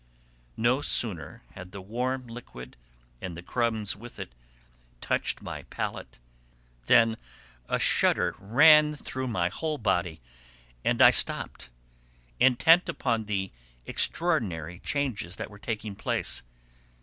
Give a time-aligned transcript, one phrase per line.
[0.57, 2.75] No sooner had the warm liquid,
[3.21, 4.31] and the crumbs with it,
[4.99, 6.17] touched my palate
[6.87, 7.17] than
[7.69, 10.19] a shudder ran through my whole body,
[10.83, 11.69] and I stopped,
[12.39, 13.51] intent upon the
[13.85, 16.41] extraordinary changes that were taking place.